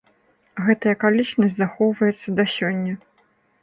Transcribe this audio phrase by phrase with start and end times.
[0.67, 2.93] Гэтая акалічнасць захоўваецца да сёння.